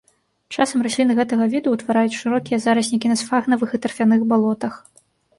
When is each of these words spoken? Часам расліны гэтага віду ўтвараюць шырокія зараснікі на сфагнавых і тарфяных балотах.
Часам 0.63 0.79
расліны 0.85 1.13
гэтага 1.19 1.45
віду 1.51 1.73
ўтвараюць 1.75 2.17
шырокія 2.21 2.59
зараснікі 2.63 3.11
на 3.11 3.17
сфагнавых 3.21 3.69
і 3.79 3.81
тарфяных 3.83 4.25
балотах. 4.33 4.73